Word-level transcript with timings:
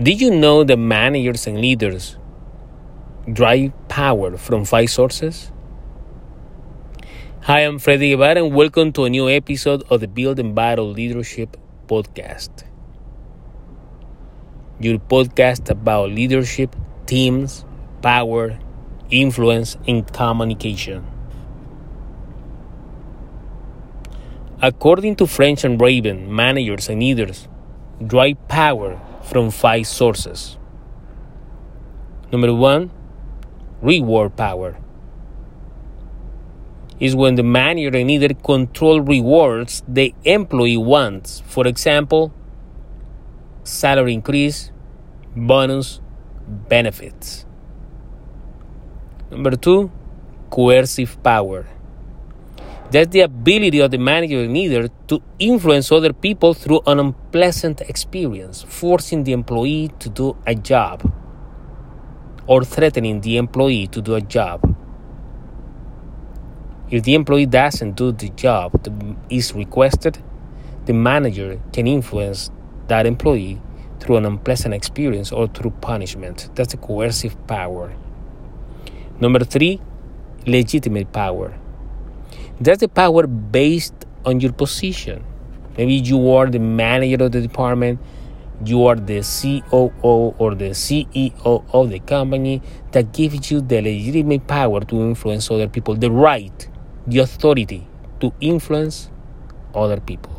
Did 0.00 0.20
you 0.20 0.30
know 0.30 0.62
that 0.62 0.76
managers 0.76 1.48
and 1.48 1.60
leaders 1.60 2.16
drive 3.32 3.72
power 3.88 4.36
from 4.36 4.64
five 4.64 4.90
sources? 4.90 5.50
Hi, 7.42 7.66
I'm 7.66 7.80
Freddy 7.80 8.10
Guevara, 8.10 8.44
and 8.44 8.54
welcome 8.54 8.92
to 8.92 9.06
a 9.06 9.10
new 9.10 9.28
episode 9.28 9.82
of 9.90 9.98
the 9.98 10.06
Build 10.06 10.38
and 10.38 10.54
Battle 10.54 10.88
Leadership 10.88 11.56
Podcast. 11.88 12.62
Your 14.78 15.00
podcast 15.00 15.68
about 15.68 16.10
leadership, 16.10 16.76
teams, 17.06 17.64
power, 18.00 18.56
influence, 19.10 19.76
and 19.88 20.06
communication. 20.12 21.04
According 24.62 25.16
to 25.16 25.26
French 25.26 25.64
and 25.64 25.80
Raven, 25.80 26.32
managers 26.32 26.88
and 26.88 27.00
leaders 27.00 27.48
drive 28.06 28.36
power 28.46 29.00
from 29.28 29.50
five 29.50 29.86
sources. 29.86 30.56
Number 32.32 32.52
one, 32.52 32.90
reward 33.82 34.36
power 34.36 34.78
is 36.98 37.14
when 37.14 37.36
the 37.36 37.42
manager 37.42 37.96
and 37.96 38.08
leader 38.08 38.34
control 38.34 39.00
rewards 39.00 39.82
the 39.86 40.14
employee 40.24 40.76
wants. 40.76 41.40
For 41.46 41.66
example, 41.66 42.32
salary 43.62 44.14
increase, 44.14 44.72
bonus, 45.36 46.00
benefits. 46.46 47.46
Number 49.30 49.54
two, 49.56 49.92
coercive 50.50 51.22
power 51.22 51.66
that's 52.90 53.10
the 53.10 53.20
ability 53.20 53.80
of 53.80 53.90
the 53.90 53.98
manager 53.98 54.46
leader 54.46 54.88
to 55.08 55.20
influence 55.38 55.92
other 55.92 56.12
people 56.12 56.54
through 56.54 56.80
an 56.86 56.98
unpleasant 56.98 57.82
experience, 57.82 58.62
forcing 58.62 59.24
the 59.24 59.32
employee 59.32 59.90
to 59.98 60.08
do 60.08 60.36
a 60.46 60.54
job 60.54 61.12
or 62.46 62.64
threatening 62.64 63.20
the 63.20 63.36
employee 63.36 63.86
to 63.88 64.00
do 64.00 64.14
a 64.14 64.22
job. 64.22 64.74
If 66.90 67.02
the 67.02 67.14
employee 67.14 67.44
doesn't 67.44 67.92
do 67.96 68.10
the 68.12 68.30
job 68.30 68.82
that 68.82 69.16
is 69.28 69.52
requested, 69.52 70.22
the 70.86 70.94
manager 70.94 71.60
can 71.74 71.86
influence 71.86 72.50
that 72.86 73.04
employee 73.04 73.60
through 74.00 74.16
an 74.16 74.24
unpleasant 74.24 74.72
experience 74.72 75.30
or 75.30 75.46
through 75.48 75.72
punishment. 75.82 76.48
That's 76.54 76.72
a 76.72 76.78
coercive 76.78 77.36
power. 77.46 77.94
Number 79.20 79.40
three, 79.40 79.82
legitimate 80.46 81.12
power 81.12 81.58
that's 82.60 82.80
the 82.80 82.88
power 82.88 83.26
based 83.26 83.94
on 84.24 84.40
your 84.40 84.52
position. 84.52 85.24
Maybe 85.76 85.94
you 85.94 86.30
are 86.32 86.50
the 86.50 86.58
manager 86.58 87.24
of 87.24 87.32
the 87.32 87.40
department, 87.40 88.00
you 88.64 88.86
are 88.86 88.96
the 88.96 89.20
COO 89.20 90.34
or 90.38 90.54
the 90.54 90.70
CEO 90.70 91.64
of 91.72 91.90
the 91.90 92.00
company 92.00 92.60
that 92.90 93.12
gives 93.12 93.50
you 93.50 93.60
the 93.60 93.80
legitimate 93.80 94.46
power 94.48 94.80
to 94.80 95.00
influence 95.00 95.50
other 95.50 95.68
people, 95.68 95.94
the 95.94 96.10
right, 96.10 96.68
the 97.06 97.20
authority 97.20 97.86
to 98.20 98.32
influence 98.40 99.10
other 99.74 100.00
people. 100.00 100.34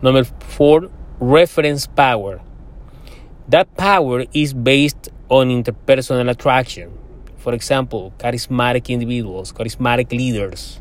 Number 0.00 0.24
four, 0.24 0.90
reference 1.20 1.86
power. 1.86 2.40
That 3.48 3.76
power 3.76 4.24
is 4.32 4.54
based 4.54 5.10
on 5.28 5.48
interpersonal 5.48 6.30
attraction. 6.30 6.98
For 7.42 7.52
example, 7.54 8.14
charismatic 8.18 8.88
individuals, 8.88 9.52
charismatic 9.52 10.12
leaders. 10.12 10.80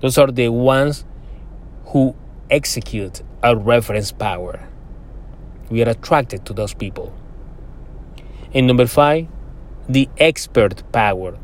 Those 0.00 0.16
are 0.16 0.28
the 0.28 0.48
ones 0.48 1.04
who 1.88 2.16
execute 2.50 3.20
a 3.42 3.54
reference 3.54 4.10
power. 4.10 4.66
We 5.68 5.82
are 5.82 5.90
attracted 5.90 6.46
to 6.46 6.54
those 6.54 6.72
people. 6.72 7.12
And 8.54 8.66
number 8.66 8.86
five, 8.86 9.28
the 9.86 10.08
expert 10.16 10.82
power. 10.92 11.36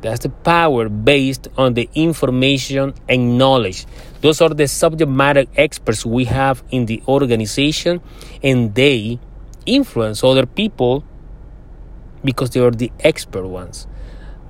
That's 0.00 0.20
the 0.20 0.30
power 0.30 0.88
based 0.88 1.48
on 1.58 1.74
the 1.74 1.90
information 1.94 2.94
and 3.06 3.36
knowledge. 3.36 3.84
Those 4.22 4.40
are 4.40 4.48
the 4.48 4.66
subject 4.66 5.10
matter 5.10 5.44
experts 5.56 6.06
we 6.06 6.24
have 6.24 6.62
in 6.70 6.86
the 6.86 7.02
organization, 7.06 8.00
and 8.42 8.74
they 8.74 9.18
influence 9.66 10.24
other 10.24 10.46
people 10.46 11.04
because 12.24 12.50
they 12.50 12.60
are 12.60 12.70
the 12.70 12.90
expert 13.00 13.46
ones. 13.46 13.86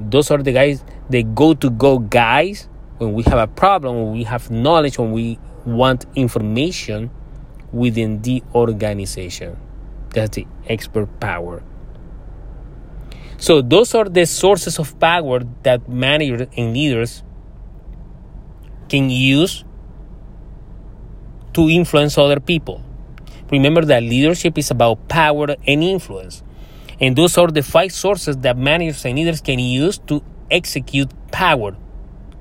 Those 0.00 0.30
are 0.30 0.38
the 0.38 0.52
guys, 0.52 0.84
the 1.10 1.22
go 1.22 1.54
to 1.54 1.70
go 1.70 1.98
guys 1.98 2.68
when 2.98 3.14
we 3.14 3.22
have 3.24 3.38
a 3.38 3.46
problem, 3.46 3.96
when 3.96 4.12
we 4.12 4.24
have 4.24 4.50
knowledge, 4.50 4.98
when 4.98 5.12
we 5.12 5.38
want 5.64 6.06
information 6.14 7.10
within 7.72 8.22
the 8.22 8.42
organization. 8.54 9.58
That's 10.10 10.36
the 10.36 10.46
expert 10.66 11.20
power. 11.20 11.62
So, 13.36 13.62
those 13.62 13.94
are 13.94 14.06
the 14.06 14.26
sources 14.26 14.78
of 14.78 14.98
power 14.98 15.40
that 15.62 15.88
managers 15.88 16.48
and 16.56 16.72
leaders 16.72 17.22
can 18.88 19.10
use 19.10 19.64
to 21.52 21.68
influence 21.68 22.18
other 22.18 22.40
people. 22.40 22.82
Remember 23.50 23.84
that 23.84 24.02
leadership 24.02 24.58
is 24.58 24.70
about 24.70 25.08
power 25.08 25.54
and 25.66 25.84
influence. 25.84 26.42
And 27.00 27.14
those 27.14 27.38
are 27.38 27.48
the 27.48 27.62
five 27.62 27.92
sources 27.92 28.36
that 28.38 28.56
managers 28.56 29.04
and 29.04 29.16
leaders 29.16 29.40
can 29.40 29.58
use 29.58 29.98
to 30.08 30.22
execute 30.50 31.10
power 31.30 31.76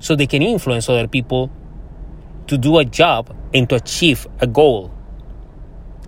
so 0.00 0.16
they 0.16 0.26
can 0.26 0.42
influence 0.42 0.88
other 0.88 1.06
people 1.06 1.50
to 2.48 2.58
do 2.58 2.78
a 2.78 2.84
job 2.84 3.34
and 3.54 3.68
to 3.68 3.76
achieve 3.76 4.26
a 4.40 4.46
goal. 4.46 4.92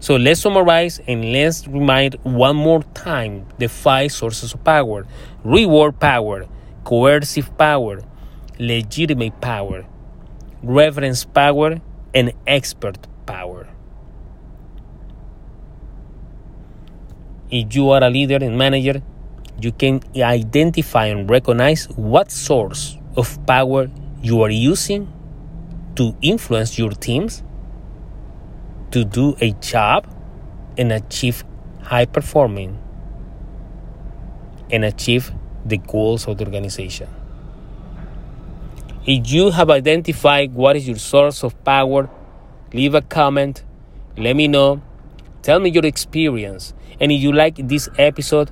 So 0.00 0.16
let's 0.16 0.40
summarize 0.40 1.00
and 1.06 1.32
let's 1.32 1.68
remind 1.68 2.14
one 2.22 2.56
more 2.56 2.82
time 2.94 3.46
the 3.58 3.68
five 3.68 4.12
sources 4.12 4.54
of 4.54 4.64
power 4.64 5.06
reward 5.44 6.00
power, 6.00 6.46
coercive 6.84 7.56
power, 7.58 8.00
legitimate 8.58 9.40
power, 9.40 9.84
reverence 10.62 11.24
power, 11.24 11.80
and 12.14 12.32
expert 12.46 12.96
power. 13.26 13.68
If 17.50 17.74
you 17.74 17.90
are 17.90 18.02
a 18.02 18.10
leader 18.10 18.38
and 18.40 18.56
manager, 18.56 19.02
you 19.60 19.72
can 19.72 20.00
identify 20.16 21.06
and 21.06 21.28
recognize 21.28 21.86
what 21.96 22.30
source 22.30 22.96
of 23.16 23.44
power 23.46 23.90
you 24.22 24.42
are 24.42 24.50
using 24.50 25.12
to 25.96 26.16
influence 26.22 26.78
your 26.78 26.90
teams 26.90 27.42
to 28.90 29.04
do 29.04 29.36
a 29.40 29.50
job 29.60 30.06
and 30.78 30.92
achieve 30.92 31.44
high 31.82 32.04
performing 32.04 32.78
and 34.70 34.84
achieve 34.84 35.32
the 35.64 35.76
goals 35.76 36.26
of 36.26 36.38
the 36.38 36.44
organization. 36.44 37.08
If 39.06 39.30
you 39.32 39.50
have 39.50 39.70
identified 39.70 40.54
what 40.54 40.76
is 40.76 40.86
your 40.86 40.98
source 40.98 41.42
of 41.42 41.62
power, 41.64 42.08
leave 42.72 42.94
a 42.94 43.02
comment, 43.02 43.64
let 44.16 44.36
me 44.36 44.46
know, 44.46 44.82
tell 45.42 45.60
me 45.60 45.70
your 45.70 45.86
experience 45.86 46.74
and 47.00 47.10
if 47.10 47.20
you 47.20 47.32
like 47.32 47.56
this 47.56 47.88
episode, 47.98 48.50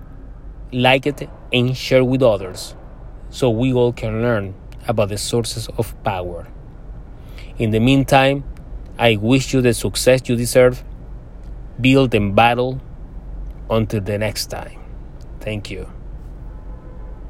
like 0.72 1.06
it 1.06 1.28
and 1.52 1.76
share 1.76 2.04
with 2.04 2.22
others 2.22 2.74
so 3.30 3.50
we 3.50 3.72
all 3.72 3.92
can 3.92 4.22
learn 4.22 4.54
about 4.86 5.10
the 5.10 5.18
sources 5.18 5.68
of 5.76 5.94
power. 6.02 6.46
In 7.58 7.70
the 7.70 7.80
meantime, 7.80 8.44
I 8.98 9.16
wish 9.16 9.52
you 9.52 9.60
the 9.60 9.74
success 9.74 10.28
you 10.28 10.36
deserve. 10.36 10.82
Build 11.80 12.14
and 12.14 12.34
battle 12.34 12.80
until 13.70 14.00
the 14.00 14.18
next 14.18 14.46
time. 14.46 14.80
Thank 15.40 15.70
you. 15.70 15.97